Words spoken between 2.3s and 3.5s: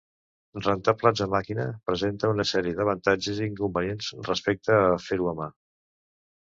una sèrie d'avantatges i